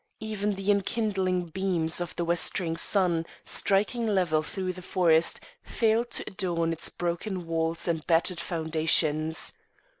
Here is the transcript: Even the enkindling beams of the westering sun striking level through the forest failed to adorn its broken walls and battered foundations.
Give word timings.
Even 0.19 0.55
the 0.55 0.71
enkindling 0.71 1.49
beams 1.49 2.01
of 2.01 2.15
the 2.15 2.25
westering 2.25 2.75
sun 2.75 3.23
striking 3.45 4.07
level 4.07 4.41
through 4.41 4.73
the 4.73 4.81
forest 4.81 5.39
failed 5.61 6.09
to 6.09 6.23
adorn 6.25 6.73
its 6.73 6.89
broken 6.89 7.45
walls 7.45 7.87
and 7.87 8.03
battered 8.07 8.39
foundations. 8.39 9.53